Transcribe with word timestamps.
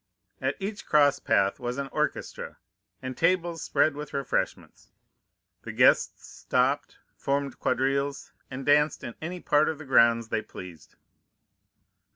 At 0.41 0.55
each 0.59 0.87
cross 0.87 1.19
path 1.19 1.59
was 1.59 1.77
an 1.77 1.87
orchestra, 1.91 2.57
and 3.03 3.15
tables 3.15 3.61
spread 3.61 3.93
with 3.95 4.15
refreshments; 4.15 4.89
the 5.61 5.71
guests 5.71 6.27
stopped, 6.27 6.97
formed 7.15 7.59
quadrilles, 7.59 8.31
and 8.49 8.65
danced 8.65 9.03
in 9.03 9.13
any 9.21 9.39
part 9.41 9.69
of 9.69 9.77
the 9.77 9.85
grounds 9.85 10.29
they 10.29 10.41
pleased. 10.41 10.95